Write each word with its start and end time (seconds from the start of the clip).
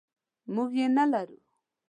موږ 0.53 0.69
یې 0.79 0.87
نلرو. 0.95 1.37